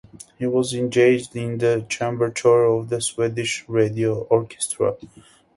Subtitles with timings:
[0.39, 4.97] He was engaged in the chamber choir of the Swedish Radio Orchestra.